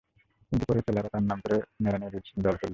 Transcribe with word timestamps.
কিন্তু 0.51 0.63
পরে 0.67 0.81
চেলারা 0.81 1.09
তাঁর 1.13 1.23
নাম 1.23 1.39
করে 1.43 1.57
নেড়া-নেড়ীর 1.83 2.23
দল 2.37 2.55
করলে। 2.55 2.69